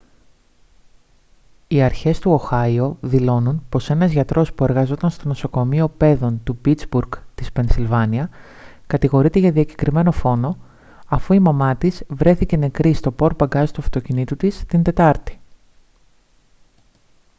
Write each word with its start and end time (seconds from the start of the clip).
οι 1.67 1.81
αρχές 1.81 2.19
του 2.19 2.31
οχάιο 2.31 2.97
δηλώνουν 3.01 3.63
πώς 3.69 3.89
ένας 3.89 4.11
γιατρός 4.11 4.53
που 4.53 4.63
εργαζόταν 4.63 5.09
στο 5.09 5.27
νοσοκομείο 5.27 5.87
παίδων 5.89 6.41
του 6.43 6.55
πίτσμπουργκ 6.55 7.11
της 7.35 7.51
πενσυλβάνια 7.51 8.29
κατηγορείται 8.87 9.39
για 9.39 9.51
διακεκριμένο 9.51 10.11
φόνο 10.11 10.57
αφού 11.07 11.33
η 11.33 11.39
μαμά 11.39 11.75
της 11.75 12.03
βρέθηκε 12.09 12.57
νεκρή 12.57 12.93
στο 12.93 13.11
πορτμπαγκάζ 13.11 13.69
του 13.71 13.81
αυτοκινήτου 13.81 14.35
της 14.35 14.65
την 14.67 14.83
τετάρτη 14.83 15.39